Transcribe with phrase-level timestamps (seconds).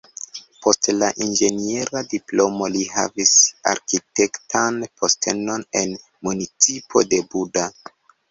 [0.65, 3.35] Post la inĝeniera diplomo li havis
[3.73, 5.95] arkitektan postenon en
[6.29, 7.69] municipo de Buda.